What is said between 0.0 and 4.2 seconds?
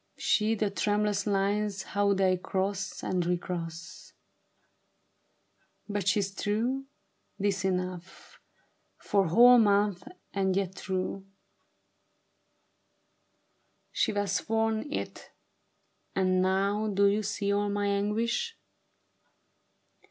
See the tremulous lines How they cross and recross.